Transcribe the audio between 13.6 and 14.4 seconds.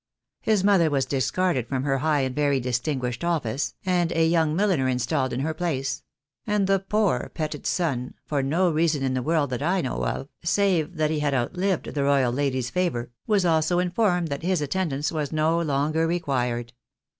informed